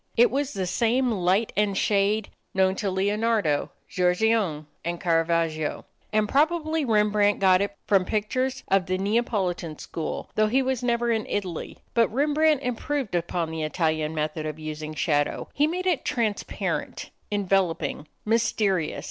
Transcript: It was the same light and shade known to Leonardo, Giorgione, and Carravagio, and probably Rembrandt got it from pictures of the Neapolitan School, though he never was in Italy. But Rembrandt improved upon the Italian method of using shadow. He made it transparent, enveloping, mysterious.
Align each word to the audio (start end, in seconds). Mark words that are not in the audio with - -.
It 0.17 0.31
was 0.31 0.53
the 0.53 0.65
same 0.65 1.11
light 1.11 1.53
and 1.55 1.77
shade 1.77 2.29
known 2.55 2.73
to 2.77 2.89
Leonardo, 2.89 3.69
Giorgione, 3.87 4.65
and 4.83 4.99
Carravagio, 4.99 5.85
and 6.11 6.27
probably 6.27 6.83
Rembrandt 6.83 7.37
got 7.39 7.61
it 7.61 7.77
from 7.85 8.03
pictures 8.05 8.63
of 8.67 8.87
the 8.87 8.97
Neapolitan 8.97 9.77
School, 9.77 10.31
though 10.33 10.47
he 10.47 10.63
never 10.81 11.09
was 11.09 11.15
in 11.17 11.27
Italy. 11.27 11.77
But 11.93 12.11
Rembrandt 12.11 12.63
improved 12.63 13.13
upon 13.13 13.51
the 13.51 13.61
Italian 13.61 14.15
method 14.15 14.47
of 14.47 14.57
using 14.57 14.95
shadow. 14.95 15.49
He 15.53 15.67
made 15.67 15.85
it 15.85 16.03
transparent, 16.03 17.11
enveloping, 17.31 18.07
mysterious. 18.25 18.99